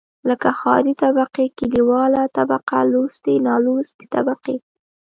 [0.29, 4.55] لکه ښاري طبقې، کليواله طبقه لوستې، نالوستې طبقې.